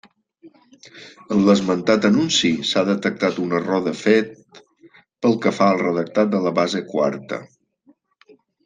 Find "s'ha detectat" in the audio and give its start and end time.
2.71-3.39